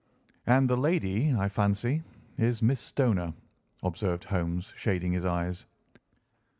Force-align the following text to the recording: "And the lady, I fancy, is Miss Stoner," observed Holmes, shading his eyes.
"And 0.47 0.67
the 0.67 0.77
lady, 0.77 1.31
I 1.35 1.47
fancy, 1.47 2.01
is 2.35 2.63
Miss 2.63 2.79
Stoner," 2.79 3.35
observed 3.83 4.23
Holmes, 4.23 4.73
shading 4.75 5.11
his 5.13 5.25
eyes. 5.25 5.67